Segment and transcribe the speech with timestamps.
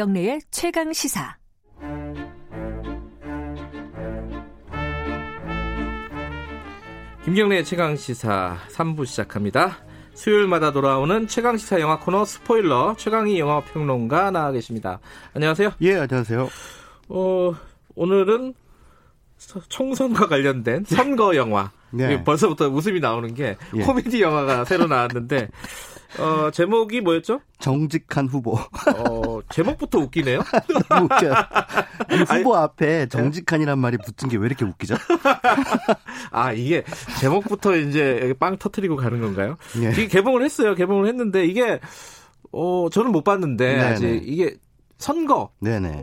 [0.00, 1.36] 김경래의 최강 시사.
[7.22, 9.76] 김경래의 최강 시사 3부 시작합니다.
[10.14, 15.00] 수요일마다 돌아오는 최강 시사 영화 코너 스포일러 최강희 영화 평론가 나와 계십니다.
[15.34, 15.72] 안녕하세요.
[15.82, 16.48] 예, 안녕하세요.
[17.10, 17.54] 어,
[17.94, 18.54] 오늘은
[19.68, 21.72] 총선과 관련된 선거 영화.
[21.90, 22.24] 네.
[22.24, 23.82] 벌써부터 웃음이 나오는 게 예.
[23.82, 25.50] 코미디 영화가 새로 나왔는데
[26.18, 27.40] 어, 제목이 뭐였죠?
[27.60, 28.54] 정직한 후보.
[28.56, 30.42] 어, 제목부터 웃기네요.
[30.88, 31.32] 너무 웃겨요.
[32.08, 32.62] 아니, 후보 네.
[32.62, 34.96] 앞에 정직한이란 말이 붙은 게 왜 이렇게 웃기죠?
[36.32, 36.82] 아, 이게
[37.20, 39.56] 제목부터 이제 빵 터트리고 가는 건가요?
[39.82, 39.90] 예.
[39.90, 40.74] 이게 개봉을 했어요.
[40.74, 41.78] 개봉을 했는데 이게
[42.52, 43.84] 어, 저는 못 봤는데 네네.
[43.84, 44.56] 아직 이게
[44.98, 45.50] 선거.
[45.60, 46.02] 네네.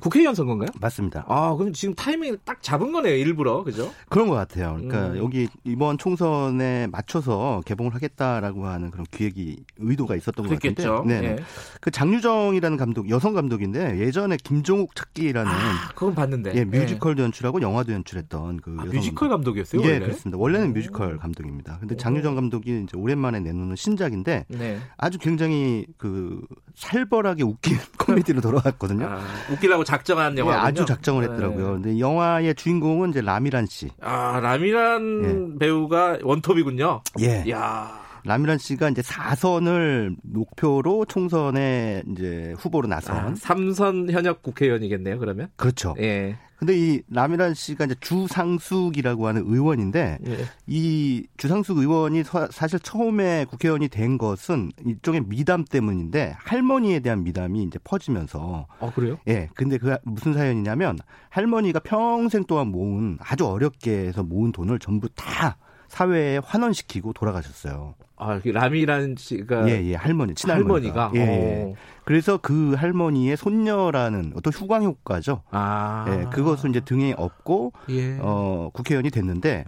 [0.00, 0.68] 국회의원 선거인가요?
[0.78, 1.24] 맞습니다.
[1.26, 3.62] 아, 그럼 지금 타이밍을 딱 잡은 거네요, 일부러.
[3.64, 3.90] 그죠?
[4.10, 4.74] 그런 것 같아요.
[4.74, 5.16] 그러니까 음.
[5.18, 10.82] 여기 이번 총선에 맞춰서 개봉을 하겠다라고 하는 그런 기획이 의도가 있었던 그랬겠죠.
[10.82, 11.20] 것 같은데.
[11.20, 11.36] 네.
[11.36, 11.42] 네.
[11.80, 16.52] 그 장유정이라는 감독, 여성 감독인데 예전에 김종욱 찾기라는 아, 그건 봤는데.
[16.54, 17.24] 예, 뮤지컬도 네.
[17.24, 19.80] 연출하고 영화도 연출했던 그 아, 뮤지컬 감독이었어요?
[19.82, 19.98] 예, 원래?
[20.00, 20.38] 그렇습니다.
[20.38, 21.78] 원래는 뮤지컬 감독입니다.
[21.80, 24.78] 근데 장유정 감독이 이제 오랜만에 내놓는 신작인데 네.
[24.98, 26.42] 아주 굉장히 그
[26.74, 29.06] 살벌하게 웃긴 코미디로 돌아왔거든요.
[29.06, 29.20] 아,
[29.52, 30.52] 웃기라고 작정한 영화.
[30.52, 31.66] 예, 아주 작정을 했더라고요.
[31.66, 31.72] 네.
[31.82, 33.88] 근데 영화의 주인공은 이제 라미란 씨.
[34.00, 35.58] 아, 라미란 예.
[35.58, 37.02] 배우가 원톱이군요.
[37.20, 37.44] 예.
[37.50, 38.04] 야.
[38.24, 45.48] 라미란 씨가 이제 4선을 목표로 총선에 이제 후보로 나선 아, 3선 현역 국회의원이겠네요, 그러면?
[45.54, 45.94] 그렇죠.
[46.00, 46.36] 예.
[46.56, 50.38] 근데 이 라미란 씨가 이제 주상숙이라고 하는 의원인데 예.
[50.66, 57.78] 이 주상숙 의원이 사실 처음에 국회의원이 된 것은 일종의 미담 때문인데 할머니에 대한 미담이 이제
[57.84, 59.18] 퍼지면서 아 그래요?
[59.28, 59.48] 예.
[59.54, 65.58] 근데 그 무슨 사연이냐면 할머니가 평생 동안 모은 아주 어렵게 해서 모은 돈을 전부 다
[65.88, 67.94] 사회에 환원시키고 돌아가셨어요.
[68.18, 71.08] 아, 라미란 씨가 예, 예, 할머니, 친할머니가.
[71.08, 71.12] 할머니가.
[71.14, 71.74] 예, 예.
[72.04, 75.42] 그래서 그 할머니의 손녀라는 어떤 후광 효과죠.
[75.50, 76.06] 아.
[76.08, 78.16] 예, 그것을 이제 등에 업고 예.
[78.20, 79.64] 어, 국회의원이 됐는데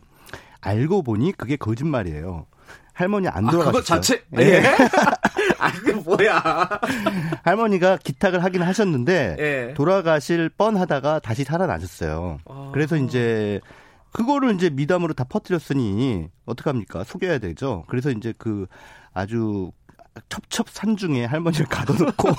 [0.61, 2.47] 알고 보니 그게 거짓말이에요.
[2.95, 3.69] 할머니 안 돌아가셨어요.
[3.69, 4.43] 아, 그거 자체 예.
[4.43, 4.63] 예.
[5.59, 6.43] 아, 그 뭐야?
[7.45, 9.75] 할머니가 기탁을 하긴 하셨는데 예.
[9.75, 12.39] 돌아가실 뻔하다가 다시 살아나셨어요.
[12.49, 12.71] 아.
[12.73, 13.61] 그래서 이제
[14.13, 17.05] 그거를 이제 미담으로 다 퍼뜨렸으니 어떡합니까?
[17.05, 17.85] 속여야 되죠.
[17.89, 18.67] 그래서 이제 그
[19.13, 19.71] 아주
[20.29, 22.29] 첩첩산 중에 할머니를 가둬놓고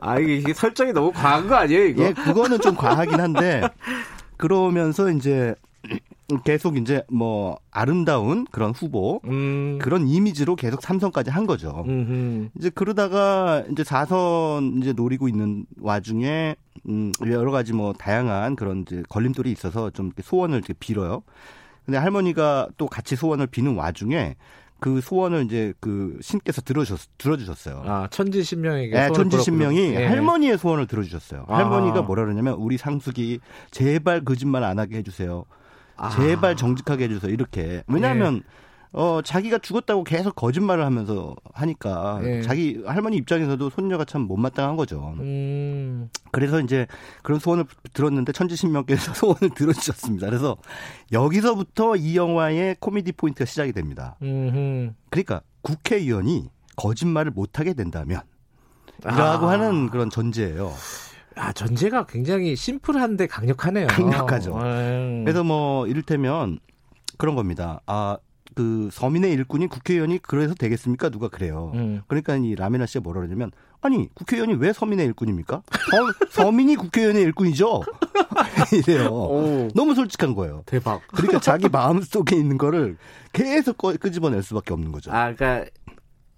[0.00, 2.04] 아 이게 설정이 너무 과한 거 아니에요 이거?
[2.04, 3.62] 예, 그거는 좀 과하긴 한데
[4.36, 5.54] 그러면서 이제
[6.44, 9.78] 계속 이제 뭐 아름다운 그런 후보 음.
[9.80, 11.84] 그런 이미지로 계속 삼선까지 한 거죠.
[11.86, 12.50] 음흠.
[12.58, 16.54] 이제 그러다가 이제 사선 이제 노리고 있는 와중에
[16.90, 21.22] 음 여러 가지 뭐 다양한 그런 이제 걸림돌이 있어서 좀 소원을 이렇게 빌어요.
[21.86, 24.36] 근데 할머니가 또 같이 소원을 비는 와중에
[24.80, 27.82] 그 소원을 이제 그 신께서 들어주셨, 들어주셨어요.
[27.86, 28.98] 아, 천지신명에게.
[28.98, 30.06] 네, 천지신명이 네.
[30.06, 31.44] 할머니의 소원을 들어주셨어요.
[31.48, 31.58] 아.
[31.58, 33.40] 할머니가 뭐라 그러냐면, 우리 상숙이
[33.70, 35.44] 제발 거짓말 안 하게 해주세요.
[35.96, 36.08] 아.
[36.08, 37.30] 제발 정직하게 해주세요.
[37.30, 37.84] 이렇게.
[37.86, 38.40] 왜냐하면, 네.
[38.92, 42.42] 어, 자기가 죽었다고 계속 거짓말을 하면서 하니까 네.
[42.42, 45.14] 자기 할머니 입장에서도 손녀가 참 못마땅한 거죠.
[45.20, 46.10] 음.
[46.32, 46.86] 그래서 이제
[47.22, 50.26] 그런 소원을 들었는데 천지신명께서 소원을 들어주셨습니다.
[50.26, 50.56] 그래서
[51.12, 54.16] 여기서부터 이 영화의 코미디 포인트가 시작이 됩니다.
[54.22, 54.92] 음흠.
[55.10, 58.22] 그러니까 국회의원이 거짓말을 못하게 된다면
[59.04, 59.50] 이라고 아.
[59.52, 60.72] 하는 그런 전제예요.
[61.36, 63.86] 아, 전제가 굉장히 심플한데 강력하네요.
[63.86, 64.56] 강력하죠.
[64.56, 65.22] 음.
[65.24, 66.58] 그래서 뭐 이를테면
[67.18, 67.80] 그런 겁니다.
[67.86, 68.18] 아,
[68.54, 71.10] 그 서민의 일꾼이 국회의원이 그래서 되겠습니까?
[71.10, 71.72] 누가 그래요.
[71.74, 72.02] 음.
[72.06, 73.50] 그러니까 이 라메나 씨가 뭐라 그러냐면
[73.80, 75.62] 아니 국회의원이 왜 서민의 일꾼입니까?
[76.30, 77.82] 서, 민이 국회의원의 일꾼이죠.
[78.72, 79.08] 이래요.
[79.08, 79.68] 오.
[79.74, 80.62] 너무 솔직한 거예요.
[80.66, 81.00] 대박.
[81.08, 82.96] 그러니까 자기 마음 속에 있는 거를
[83.32, 85.10] 계속 끄집어낼 수밖에 없는 거죠.
[85.12, 85.70] 아, 그러니까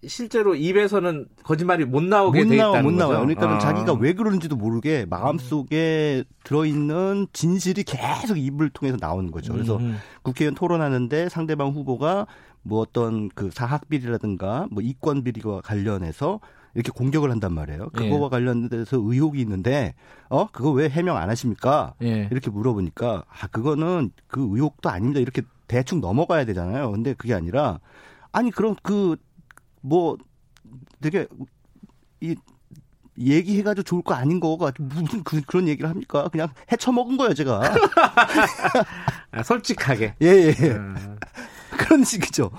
[0.07, 3.21] 실제로 입에서는 거짓말이 못 나오게 못 나와, 못 나와요.
[3.21, 3.59] 그러니까 아.
[3.59, 9.53] 자기가 왜 그러는지도 모르게 마음속에 들어있는 진실이 계속 입을 통해서 나오는 거죠.
[9.53, 9.99] 그래서 음.
[10.23, 12.27] 국회의원 토론하는데 상대방 후보가
[12.63, 16.41] 뭐 어떤 그 사학 비리라든가 뭐 이권 비리와 관련해서
[16.75, 17.91] 이렇게 공격을 한단 말이에요.
[17.91, 18.31] 그거와 예.
[18.31, 19.95] 관련돼서 의혹이 있는데
[20.29, 21.95] 어 그거 왜 해명 안 하십니까?
[22.03, 22.29] 예.
[22.31, 25.21] 이렇게 물어보니까 아 그거는 그 의혹도 아닙니다.
[25.21, 26.91] 이렇게 대충 넘어가야 되잖아요.
[26.91, 27.79] 근데 그게 아니라
[28.33, 29.17] 아니 그럼 그
[29.83, 30.17] 뭐
[31.01, 31.27] 되게
[32.21, 32.35] 이
[33.19, 36.29] 얘기해가지고 좋을 거 아닌 거가 무슨 그, 그런 얘기를 합니까?
[36.29, 37.61] 그냥 해쳐먹은 거예요, 제가.
[39.33, 40.15] 아, 솔직하게.
[40.23, 40.53] 예, 예.
[40.71, 41.19] 음.
[41.77, 42.51] 그런 식이죠.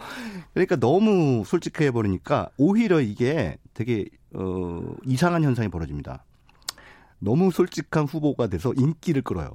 [0.54, 6.24] 그러니까 너무 솔직해 버리니까 오히려 이게 되게 어 이상한 현상이 벌어집니다.
[7.20, 9.52] 너무 솔직한 후보가 돼서 인기를 끌어요.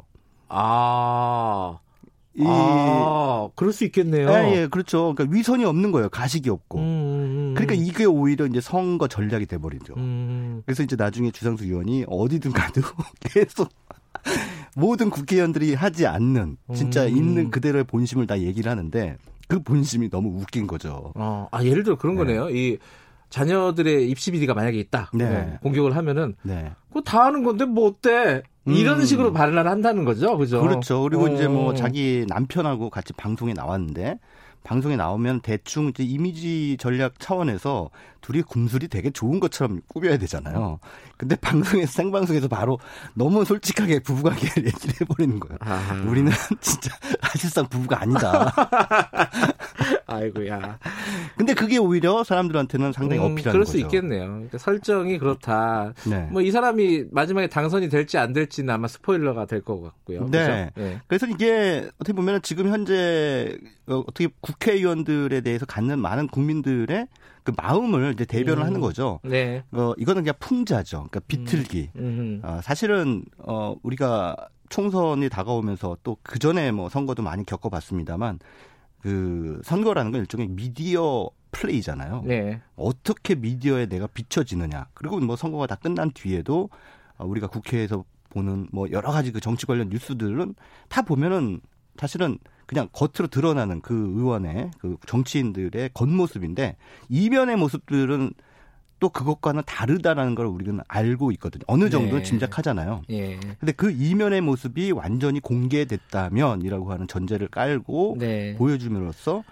[0.49, 1.79] 아.
[2.35, 4.29] 이 아, 그럴 수 있겠네요.
[4.31, 5.13] 예, 예, 그렇죠.
[5.15, 6.09] 그러니까 위선이 없는 거예요.
[6.09, 6.79] 가식이 없고.
[6.79, 7.18] 음, 음, 음.
[7.59, 9.95] 그러니까 이게 오히려 이제 선거 전략이 돼버리죠.
[9.97, 10.63] 음.
[10.67, 12.83] 그래서 이제 나중에 주상수 의원이 어디든 가도
[13.21, 13.69] 계속
[14.75, 17.17] 모든 국회의원들이 하지 않는 진짜 음.
[17.17, 19.17] 있는 그대로의 본심을 다 얘기를 하는데
[19.49, 21.13] 그 본심이 너무 웃긴 거죠.
[21.15, 22.25] 어, 아 예를 들어 그런 네.
[22.25, 22.51] 거네요.
[22.51, 22.79] 이
[23.31, 25.11] 자녀들의 입시 비리가 만약에 있다.
[25.15, 25.25] 네.
[25.29, 26.73] 뭐 공격을 하면은 네.
[26.89, 28.43] 그거 다 하는 건데 뭐 어때?
[28.67, 29.05] 이런 음.
[29.05, 30.37] 식으로 발언을 한다는 거죠.
[30.37, 30.61] 그죠?
[30.61, 31.03] 그렇죠.
[31.03, 31.29] 그리고 어.
[31.29, 34.19] 이제 뭐 자기 남편하고 같이 방송에 나왔는데
[34.65, 37.91] 방송에 나오면 대충 이제 이미지 전략 차원에서
[38.21, 40.79] 둘이 kum술이 되게 좋은 것처럼 꾸며야 되잖아요.
[41.19, 42.79] 근데 방송에서 생방송에서 바로
[43.15, 45.59] 너무 솔직하게 부부관계를 얘기를 해버리는 거예요.
[45.61, 46.05] 아.
[46.09, 46.33] 우리는
[46.63, 48.55] 진짜 사실상 부부가 아니다.
[50.07, 50.79] 아이고야.
[51.37, 53.73] 근데 그게 오히려 사람들한테는 상당히 음, 어필하는 그럴 거죠.
[53.73, 54.27] 수 있겠네요.
[54.27, 55.93] 그러니까 설정이 그렇다.
[56.07, 56.29] 네.
[56.33, 60.29] 뭐이 사람이 마지막에 당선이 될지 안 될지는 아마 스포일러가 될 것 같고요.
[60.31, 60.71] 네.
[60.77, 61.01] 네.
[61.09, 67.07] 그래서 이게 어떻게 보면 지금 현재 어, 어떻게 국회의원들에 대해서 갖는 많은 국민들의
[67.43, 68.67] 그 마음을 이제 대변을 음.
[68.67, 69.21] 하는 거죠.
[69.25, 69.65] 네.
[69.73, 71.08] 어, 이거는 그냥 풍자죠.
[71.09, 71.91] 그러니까 비틀기.
[71.97, 72.41] 음.
[72.45, 74.37] 어, 사실은 어, 우리가
[74.69, 78.39] 총선이 다가오면서 또 그 전에 뭐 선거도 많이 겪어봤습니다만
[79.01, 82.23] 그 선거라는 건 일종의 미디어 플레이잖아요.
[82.27, 82.61] 네.
[82.77, 84.89] 어떻게 미디어에 내가 비춰지느냐.
[84.95, 86.69] 그리고 뭐 선거가 다 끝난 뒤에도
[87.17, 90.55] 어, 우리가 국회에서 보는 뭐 여러 가지 그 정치 관련 뉴스들은
[90.89, 91.61] 다 보면은
[91.97, 96.77] 사실은 그냥 겉으로 드러나는 그 의원의 그 정치인들의 겉모습인데
[97.09, 98.35] 이면의 모습들은
[99.01, 101.63] 또 그것과는 다르다라는 걸 우리는 알고 있거든요.
[101.67, 102.23] 어느 정도는 네.
[102.25, 103.03] 짐작하잖아요.
[103.11, 103.39] 예.
[103.61, 108.55] 근데 그 이면의 모습이 완전히 공개됐다면이라고 하는 전제를 깔고 네.
[108.57, 109.45] 보여줌으로써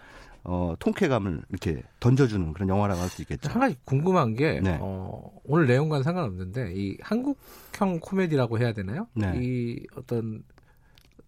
[0.44, 3.48] 어, 통쾌감을 이렇게 던져주는 그런 영화라고 할 수 있겠죠.
[3.50, 4.78] 한 가지 궁금한 게 네.
[4.81, 9.08] 어, 오늘 내용과는 상관없는데 이 한국형 코미디라고 해야 되나요?
[9.14, 9.32] 네.
[9.42, 10.42] 이 어떤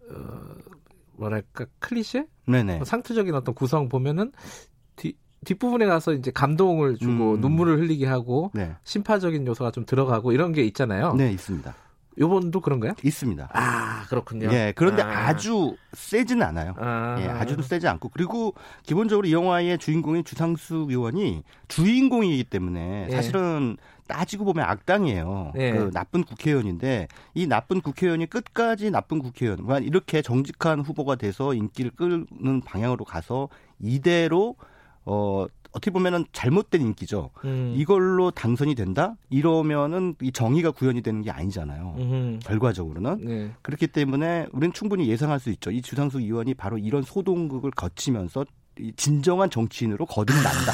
[0.09, 0.55] 어,
[1.17, 2.27] 뭐랄까 클리셰?
[2.47, 2.77] 네네.
[2.77, 4.78] 뭐 상투적인 어떤 구성 보면은 뒤,
[5.45, 7.41] 뒷부분에 가서 이제 감동을 주고 음.
[7.41, 8.75] 눈물을 흘리게 하고 네.
[8.83, 11.13] 심파적인 요소가 좀 들어가고 이런 게 있잖아요.
[11.13, 11.73] 네, 있습니다.
[12.19, 12.93] 요번도 그런가요?
[13.01, 13.49] 있습니다.
[13.53, 14.49] 아, 그렇군요.
[14.51, 15.35] 예, 그런데 아.
[15.37, 16.73] 주 세지는 않아요.
[16.77, 17.15] 아.
[17.19, 18.09] 예, 아주도 세지 않고.
[18.09, 18.53] 그리고
[18.83, 23.15] 기본적으로 이 영화의 주인공인 주상숙 의원이 주인공이기 때문에 예.
[23.15, 23.77] 사실은
[24.07, 25.53] 따지고 보면 악당이에요.
[25.55, 25.71] 예.
[25.71, 31.91] 그 나쁜 국회의원인데 이 나쁜 국회의원이 끝까지 나쁜 국회의원, 그러니까 이렇게 정직한 후보가 돼서 인기를
[31.91, 33.47] 끌는 방향으로 가서
[33.79, 34.55] 이대로
[35.09, 37.31] 어 어떻게 보면은 잘못된 인기죠.
[37.45, 37.73] 음.
[37.75, 39.15] 이걸로 당선이 된다?
[39.29, 41.95] 이러면은 이 정의가 구현이 되는 게 아니잖아요.
[41.97, 42.39] 음.
[42.43, 43.25] 결과적으로는.
[43.25, 43.51] 네.
[43.61, 45.71] 그렇기 때문에 우리는 충분히 예상할 수 있죠.
[45.71, 48.45] 이 주상수 의원이 바로 이런 소동극을 거치면서
[48.95, 50.73] 진정한 정치인으로 거듭난다.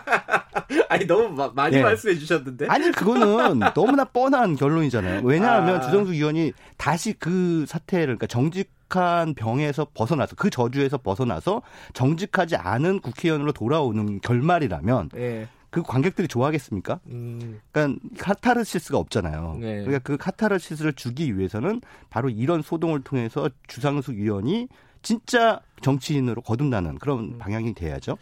[0.88, 1.82] 아니 너무 마, 많이 네.
[1.82, 2.66] 말씀해 주셨는데.
[2.68, 5.22] 아니 그거는 너무나 뻔한 결론이잖아요.
[5.24, 5.80] 왜냐하면 아.
[5.80, 13.00] 주정수 의원이 다시 그 사태를 그러니까 정직 한 병에서 벗어나서 그 저주에서 벗어나서 정직하지 않은
[13.00, 15.48] 국회의원으로 돌아오는 결말이라면 네.
[15.70, 17.00] 그 관객들이 좋아하겠습니까?
[17.06, 17.60] 음.
[17.70, 19.58] 그러니까 카타르시스가 없잖아요.
[19.60, 19.84] 네.
[19.84, 24.68] 그러니까 그 카타르시스를 주기 위해서는 바로 이런 소동을 통해서 주상수 의원이
[25.02, 27.38] 진짜 정치인으로 거듭나는 그런 음.
[27.38, 28.18] 방향이 돼야죠.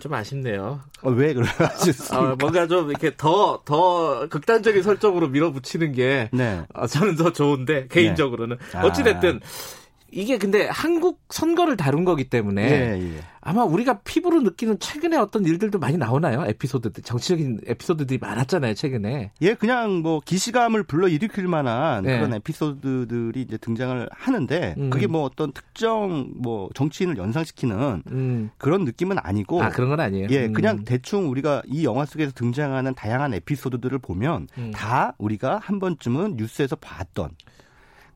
[0.00, 0.80] 좀 아쉽네요.
[1.02, 2.18] 어, 왜 그러셨습니까?
[2.32, 6.62] 어, 뭔가 좀 이렇게 더, 더 극단적인 설정으로 밀어붙이는 게 네.
[6.74, 8.56] 어, 저는 더 좋은데, 개인적으로는.
[8.72, 8.80] 네.
[8.80, 9.83] 어찌됐든, 아.
[10.10, 13.20] 이게 근데 한국 선거를 다룬 거기 때문에 예, 예.
[13.40, 16.44] 아마 우리가 피부로 느끼는 최근에 어떤 일들도 많이 나오나요?
[16.46, 19.32] 에피소드들 정치적인 에피소드들이 많았잖아요 최근에.
[19.42, 22.16] 예, 그냥 뭐 기시감을 불러 일으킬 만한 예.
[22.16, 24.90] 그런 에피소드들이 이제 등장을 하는데 음.
[24.90, 28.50] 그게 뭐 어떤 특정 뭐 정치인을 연상시키는 음.
[28.56, 29.62] 그런 느낌은 아니고.
[29.62, 30.28] 아 그런 건 아니에요.
[30.30, 30.52] 예, 음.
[30.52, 34.70] 그냥 대충 우리가 이 영화 속에서 등장하는 다양한 에피소드들을 보면 음.
[34.72, 37.30] 다 우리가 한 번쯤은 뉴스에서 봤던.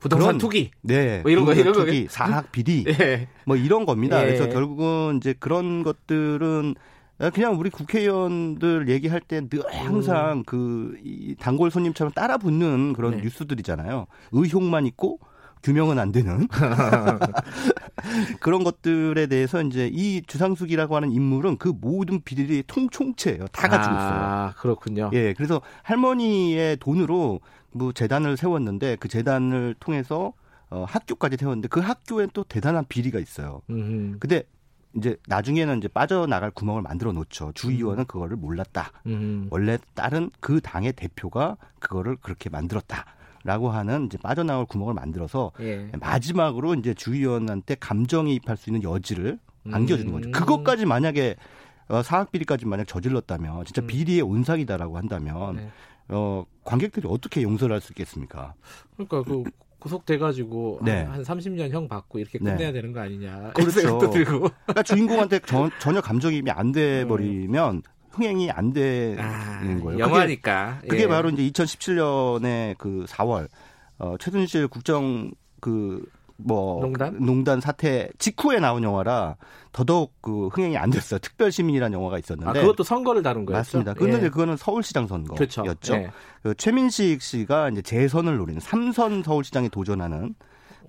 [0.00, 0.70] 부동산 그런, 투기.
[0.82, 1.20] 네.
[1.22, 2.10] 뭐 이런 거, 이런 투기, 거.
[2.12, 2.84] 사학 비리.
[2.88, 3.28] 예.
[3.44, 4.20] 뭐 이런 겁니다.
[4.22, 4.26] 예.
[4.26, 6.74] 그래서 결국은 이제 그런 것들은
[7.34, 10.42] 그냥 우리 국회의원들 얘기할 때 늘 항상 음.
[10.44, 13.22] 그이 단골 손님처럼 따라 붙는 그런 네.
[13.22, 14.06] 뉴스들이잖아요.
[14.32, 15.18] 의혹만 있고
[15.62, 16.46] 규명은 안 되는
[18.40, 23.46] 그런 것들에 대해서 이제 이 주상숙이라고 하는 인물은 그 모든 비리의 통총체예요.
[23.48, 24.20] 다 가지고 있어요.
[24.20, 25.10] 아, 그렇군요.
[25.12, 27.40] 예, 그래서 할머니의 돈으로
[27.72, 30.32] 뭐 재단을 세웠는데 그 재단을 통해서
[30.70, 33.62] 어, 학교까지 세웠는데 그 학교에 또 대단한 비리가 있어요.
[33.70, 34.18] 음흠.
[34.20, 34.44] 근데
[34.96, 37.52] 이제 나중에는 이제 빠져나갈 구멍을 만들어 놓죠.
[37.54, 38.06] 주의원은 음.
[38.06, 38.90] 그거를 몰랐다.
[39.06, 39.48] 음.
[39.50, 43.04] 원래 다른 그 당의 대표가 그거를 그렇게 만들었다.
[43.44, 45.90] 라고 하는 이제 빠져나올 구멍을 만들어서 예.
[46.00, 49.38] 마지막으로 이제 주의원한테 감정이입할 수 있는 여지를
[49.70, 50.28] 안겨주는 거죠.
[50.28, 50.32] 음.
[50.32, 51.36] 그것까지 만약에
[51.88, 53.86] 어, 사학 비리까지 만약 저질렀다면 진짜 음.
[53.86, 55.70] 비리의 온상이다라고 한다면 네.
[56.08, 58.54] 어, 관객들이 어떻게 용서를 할 수 있겠습니까?
[58.96, 59.44] 그러니까 그
[59.78, 61.02] 구속돼가지고 네.
[61.04, 62.72] 한, 한 30년 형 받고 이렇게 끝내야 네.
[62.72, 63.52] 되는 거 아니냐.
[63.54, 64.10] 그렇죠.
[64.10, 64.48] 들고.
[64.66, 67.82] 그러니까 주인공한테 전, 전혀 감정이입이 안 돼버리면
[68.18, 69.98] 흥행이 안 되는 아, 거예요.
[69.98, 70.76] 영화니까.
[70.80, 71.06] 그게, 그게 예.
[71.08, 73.48] 바로 이제 2017년에 그 4월
[73.98, 76.04] 어, 최순실 국정 그
[76.40, 77.16] 뭐 농단?
[77.18, 79.36] 농단 사태 직후에 나온 영화라
[79.72, 81.18] 더더욱 그 흥행이 안 됐어요.
[81.18, 83.58] 특별 시민이라는 영화가 있었는데 아, 그것도 선거를 다룬 거였죠.
[83.58, 83.94] 맞습니다.
[83.94, 84.28] 그런데 예.
[84.30, 85.62] 그거는 서울시장 선거였죠.
[85.62, 85.94] 그렇죠.
[85.94, 86.10] 예.
[86.42, 90.34] 그 최민식 씨가 이제 재선을 노리는 삼선 서울시장에 도전하는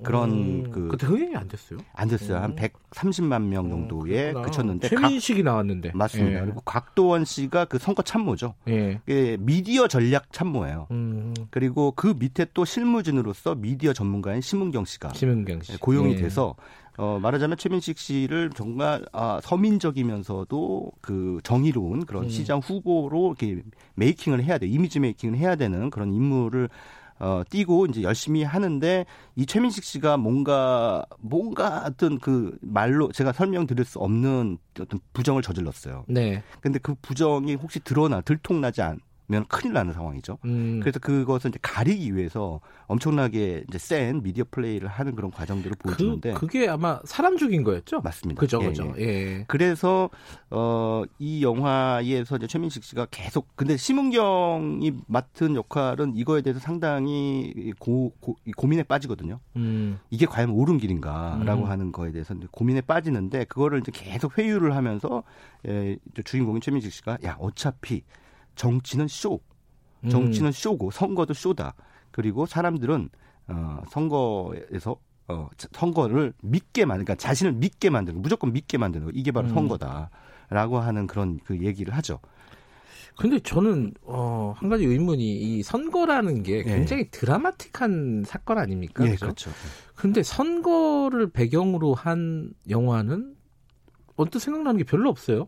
[0.03, 1.79] 그런 음, 그 그때 흥행이 안 됐어요?
[1.93, 2.37] 안 됐어요.
[2.37, 2.43] 음.
[2.43, 6.39] 한 130만 명 음, 정도에 음, 그쳤는데 최민식이 각, 나왔는데 맞습니다.
[6.39, 6.45] 예.
[6.45, 8.55] 그리고 곽도원 씨가 그 선거 참모죠.
[8.67, 9.01] 예.
[9.07, 10.87] 예 미디어 전략 참모예요.
[10.91, 11.33] 음.
[11.49, 15.77] 그리고 그 밑에 또 실무진으로서 미디어 전문가인 심은경 씨가 심은경 씨.
[15.77, 16.15] 고용이 예.
[16.17, 16.55] 돼서
[16.99, 22.29] 어, 말하자면 최민식 씨를 정말 아, 서민적이면서도 그 정의로운 그런 음.
[22.29, 23.63] 시장 후보로 이렇게
[23.95, 26.69] 메이킹을 해야 돼 이미지 메이킹을 해야 되는 그런 인물을
[27.19, 33.85] 어, 뛰고 이제 열심히 하는데 이 최민식 씨가 뭔가 뭔가 어떤 그 말로 제가 설명드릴
[33.85, 36.05] 수 없는 어떤 부정을 저질렀어요.
[36.07, 36.43] 네.
[36.61, 38.99] 근데 그 부정이 혹시 드러나 들통나지 않
[39.29, 40.39] 면 큰일 나는 상황이죠.
[40.45, 40.79] 음.
[40.81, 46.33] 그래서 그것을 이제 가리기 위해서 엄청나게 이제 센 미디어 플레이를 하는 그런 과정들을 그, 보여주는데
[46.33, 48.01] 그, 게 아마 사람 죽인 거였죠?
[48.01, 48.39] 맞습니다.
[48.39, 48.93] 그죠, 예, 그죠.
[48.97, 49.03] 예.
[49.03, 49.45] 예.
[49.47, 50.09] 그래서
[50.49, 58.11] 어, 이 영화에서 이제 최민식 씨가 계속 근데 심은경이 맡은 역할은 이거에 대해서 상당히 고,
[58.19, 59.39] 고 고민에 빠지거든요.
[59.57, 59.99] 음.
[60.09, 61.69] 이게 과연 옳은 길인가라고 음.
[61.69, 65.21] 하는 거에 대해서 고민에 빠지는데 그거를 이제 계속 회유를 하면서
[65.67, 68.03] 예, 주인공인 최민식 씨가 야 어차피
[68.59, 69.39] 정치는 쇼.
[70.09, 70.51] 정치는 음.
[70.51, 71.75] 쇼고 선거도 쇼다.
[72.11, 73.09] 그리고 사람들은
[73.47, 74.97] 어 선거에서
[75.29, 79.11] 어 선거를 믿게 만든 그러니까 자신을 믿게 만드는 무조건 믿게 만드는 거.
[79.15, 79.53] 이게 바로 음.
[79.53, 82.19] 선거다라고 하는 그런 그 얘기를 하죠.
[83.17, 86.63] 근데 저는 어, 한 가지 의문이 이 선거라는 게 예.
[86.63, 87.09] 굉장히 네.
[87.11, 89.03] 드라마틱한 사건 아닙니까?
[89.03, 89.51] 네, 그렇죠.
[89.95, 93.35] 근데 선거를 배경으로 한 영화는
[94.15, 95.47] 언뜻 생각나는 게 별로 없어요.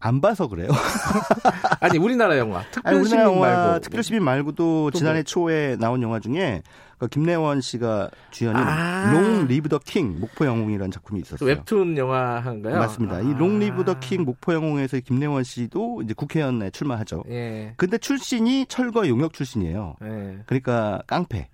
[0.00, 0.68] 안 봐서 그래요.
[1.80, 5.22] 아니 우리나라 영화 특별 아니, 시민 말고 특별 시민 말고도 지난해 뭐.
[5.24, 6.62] 초에 나온 영화 중에
[6.98, 11.48] 그 김래원 씨가 주연인 아~ Long Live the King 목포 영웅이라는 작품이 있었어요.
[11.48, 12.78] 웹툰 영화인가요?
[12.78, 13.16] 맞습니다.
[13.16, 17.24] 아~ 이 Long Live the King 목포 영웅에서 김래원 씨도 이제 국회의원에 출마하죠.
[17.30, 17.72] 예.
[17.76, 19.96] 근데 출신이 철거 용역 출신이에요.
[20.02, 20.38] 예.
[20.46, 21.48] 그러니까 깡패.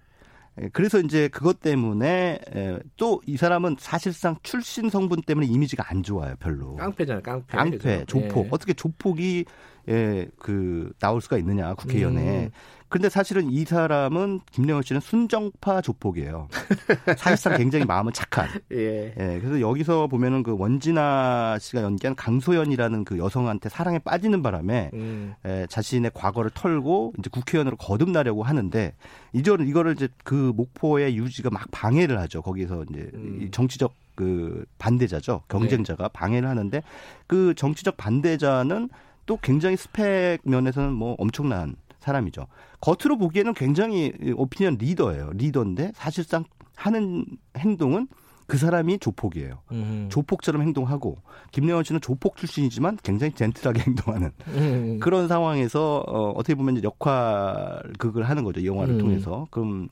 [0.61, 6.03] 예, 그래서 이제 그것 때문에 예, 또 이 사람은 사실상 출신 성분 때문에 이미지가 안
[6.03, 6.77] 좋아요, 별로.
[6.77, 7.57] 깡패잖아요, 깡패.
[7.57, 8.05] 깡패?
[8.07, 8.47] 조폭.
[8.47, 8.49] 예.
[8.51, 9.45] 어떻게 조폭이
[9.89, 12.45] 예, 그 나올 수가 있느냐 국회의원에.
[12.47, 12.51] 음.
[12.91, 16.49] 근데 사실은 이 사람은 김영호 씨는 순정파 조폭이에요.
[17.17, 18.49] 사실상 굉장히 마음은 착한.
[18.73, 19.15] 예.
[19.17, 19.39] 예.
[19.41, 25.35] 그래서 여기서 보면은 그 원진아 씨가 연기한 강소연이라는 그 여성한테 사랑에 빠지는 바람에 음.
[25.47, 28.93] 예, 자신의 과거를 털고 이제 국회의원으로 거듭나려고 하는데
[29.35, 32.43] 이전 이거를 이제 그 목포의 유지가 막 방해를 하죠.
[32.43, 33.49] 거기서 이제 음.
[33.53, 35.45] 정치적 그 반대자죠.
[35.47, 36.11] 경쟁자가 네.
[36.13, 36.83] 방해를 하는데
[37.29, 38.89] 그 정치적 반대자는
[39.27, 42.47] 또 굉장히 스펙 면에서는 뭐 엄청난 사람이죠.
[42.81, 45.31] 겉으로 보기에는 굉장히 오피니언 리더예요.
[45.35, 47.25] 리더인데 사실상 하는
[47.57, 48.09] 행동은
[48.51, 49.61] 그 사람이 조폭이에요.
[49.71, 50.09] 음.
[50.11, 51.19] 조폭처럼 행동하고
[51.53, 54.99] 김래원 씨는 조폭 출신이지만 굉장히 젠틀하게 행동하는 음.
[54.99, 58.61] 그런 상황에서 어, 어떻게 보면 역할 극을 하는 거죠.
[58.61, 58.99] 이 영화를 음.
[58.99, 59.47] 통해서.
[59.53, 59.89] 그럼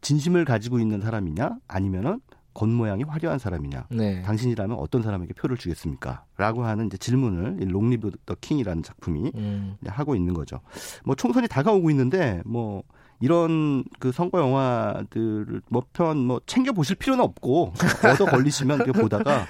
[0.00, 2.20] 진심을 가지고 있는 사람이냐 아니면은
[2.54, 3.86] 겉모양이 화려한 사람이냐?
[3.90, 4.22] 네.
[4.22, 6.24] 당신이라면 어떤 사람에게 표를 주겠습니까?
[6.36, 9.76] 라고 하는 이제 질문을 롱리브 더 킹이라는 작품이 음.
[9.86, 10.60] 하고 있는 거죠.
[11.04, 12.82] 뭐 총선이 다가오고 있는데 뭐
[13.20, 19.46] 이런 그 선거 영화들을 뭐편뭐 챙겨 보실 필요는 없고 얻어 걸리시면 그 보다가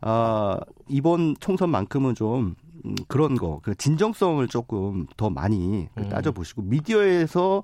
[0.00, 0.58] 아
[0.88, 6.08] 이번 총선만큼은 좀 음, 그런 거, 그 진정성을 조금 더 많이 그 음.
[6.08, 7.62] 따져보시고 미디어에서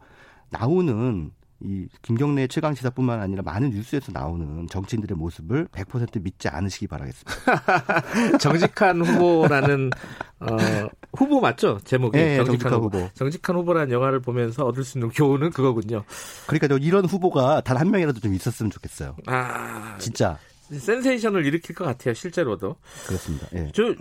[0.49, 1.31] 나오는
[1.63, 8.39] 이 김경래 최강 시사뿐만 아니라 많은 뉴스에서 나오는 정치인들의 모습을 100% 믿지 않으시기 바라겠습니다.
[8.41, 9.91] 정직한 후보라는
[10.41, 10.57] 어,
[11.13, 11.79] 후보 맞죠?
[11.85, 12.99] 제목이 네, 정직한, 정직한 후보.
[12.99, 13.11] 후보.
[13.15, 16.05] 정직한 후보라는 영화를 보면서 얻을 수 있는 교훈은 그거군요.
[16.47, 19.17] 그러니까 이런 후보가 단 한 명이라도 좀 있었으면 좋겠어요.
[19.27, 20.39] 아, 진짜.
[20.71, 22.77] 센세이션을 일으킬 것 같아요, 실제로도.
[23.07, 23.47] 그렇습니다.
[23.55, 23.71] 예.
[23.75, 23.95] 저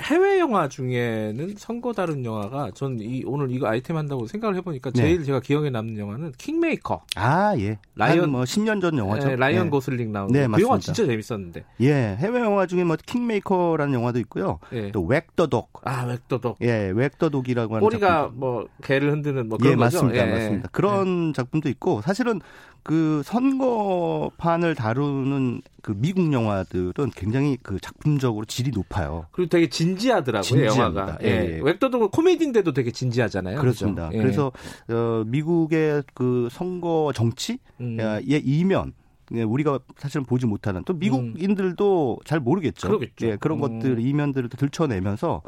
[0.00, 5.00] 해외 영화 중에는 선거 다룬 영화가 전 이 오늘 이거 아이템 한다고 생각을 해보니까 네.
[5.02, 7.02] 제일 제가 기억에 남는 영화는 킹메이커.
[7.16, 7.78] 아 예.
[7.94, 9.28] 라이언 뭐 10년 전 영화죠.
[9.28, 9.70] 네, 라이언 네.
[9.70, 11.64] 고슬링 나오는 네, 그 영화 진짜 재밌었는데.
[11.80, 14.58] 예, 해외 영화 중에 뭐 킹메이커라는 영화도 있고요.
[14.72, 14.90] 예.
[14.92, 15.80] 또 웩더독.
[15.84, 16.58] 아 웩더독.
[16.62, 18.40] 예, 웩더독이라고 하는 꼬리가 작품.
[18.40, 20.02] 뭐 개를 흔드는 뭐 그런 예, 거죠.
[20.02, 20.68] 맞습니다, 예, 맞습니다.
[20.72, 21.32] 그런 예.
[21.32, 22.40] 작품도 있고 사실은
[22.82, 29.26] 그 선거판을 다루는 그 미국 영화들은 굉장히 그 작품적으로 질이 높아요.
[29.30, 31.00] 그리고 되게 진지하더라고요, 진지합니다.
[31.02, 31.18] 영화가.
[31.22, 31.28] 예.
[31.28, 31.60] 예.
[31.62, 33.60] 웹도도 코미디인데도 되게 진지하잖아요.
[33.60, 34.08] 그렇습니다.
[34.08, 34.20] 그렇죠?
[34.20, 34.52] 그래서
[34.88, 37.98] 어, 미국의 그 선거 정치의 음.
[38.26, 38.94] 이면
[39.34, 42.24] 예, 우리가 사실은 보지 못하는 또 미국인들도 음.
[42.24, 42.88] 잘 모르겠죠.
[42.88, 43.26] 그러겠죠.
[43.28, 43.78] 예, 그런 음.
[43.78, 45.42] 것들 이면들을 들춰내면서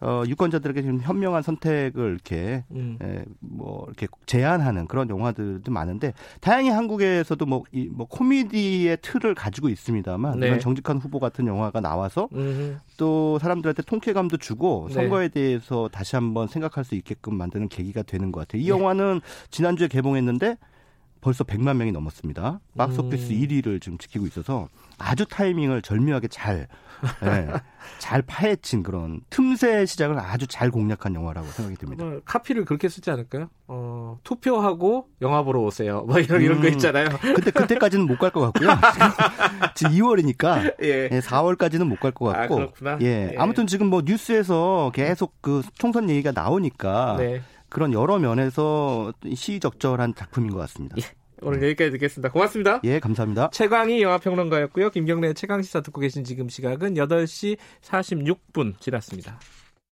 [0.00, 2.98] 어, 유권자들에게 좀 현명한 선택을 이렇게 음.
[3.00, 9.68] 에, 뭐 이렇게 제안하는 그런 영화들도 많은데 다행히 한국에서도 뭐, 이, 뭐 코미디의 틀을 가지고
[9.68, 10.48] 있습니다만 네.
[10.48, 12.76] 이런 정직한 후보 같은 영화가 나와서 음흠.
[12.96, 14.94] 또 사람들한테 통쾌감도 주고 네.
[14.94, 18.60] 선거에 대해서 다시 한번 생각할 수 있게끔 만드는 계기가 되는 것 같아요.
[18.60, 18.70] 이 네.
[18.70, 19.20] 영화는
[19.50, 20.56] 지난주에 개봉했는데
[21.20, 22.60] 벌써 100만 명이 넘었습니다.
[22.76, 23.40] 박스오피스 음.
[23.40, 26.68] 1위를 지금 지키고 있어서 아주 타이밍을 절묘하게 잘,
[27.22, 27.48] 네,
[27.98, 32.04] 잘 파헤친 그런 틈새 시장을 아주 잘 공략한 영화라고 생각이 듭니다.
[32.04, 33.48] 뭐, 카피를 그렇게 쓰지 않을까요?
[33.68, 36.02] 어, 투표하고 영화 보러 오세요.
[36.06, 36.72] 뭐 이런, 음, 이런 거 음.
[36.72, 37.08] 있잖아요.
[37.20, 38.68] 근데 그때까지는 못 갈 것 같고요.
[39.74, 41.08] 지금 2월이니까 예.
[41.10, 42.54] 예, 4월까지는 못 갈 것 같고.
[42.54, 42.98] 아, 그렇구나.
[43.02, 43.36] 예, 예.
[43.38, 47.42] 아무튼 지금 뭐 뉴스에서 계속 그 총선 얘기가 나오니까 네.
[47.68, 50.96] 그런 여러 면에서 시적절한 작품인 것 같습니다.
[50.98, 51.02] 예.
[51.44, 52.30] 오늘 여기까지 듣겠습니다.
[52.30, 52.80] 고맙습니다.
[52.84, 53.50] 예, 감사합니다.
[53.52, 54.90] 최광희 영화평론가였고요.
[54.90, 59.38] 김경래 최강 시사 듣고 계신 지금 시각은 8시 46분 지났습니다.